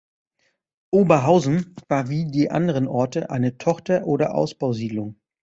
Oberhausen 0.89 1.75
war 1.87 2.09
wie 2.09 2.25
die 2.25 2.49
anderen 2.49 2.87
Orte 2.87 3.29
eine 3.29 3.59
„Tochter-“ 3.59 4.07
oder 4.07 4.33
„Ausbausiedlung“. 4.33 5.19